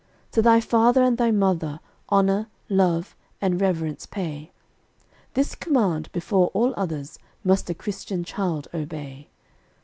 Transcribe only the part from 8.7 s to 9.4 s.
obey.